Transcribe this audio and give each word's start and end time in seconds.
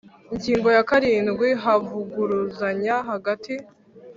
Ingingo 0.33 0.67
ya 0.75 0.83
karindwi 0.89 1.47
Ivuguruzanya 1.79 2.95
hagati 3.09 3.53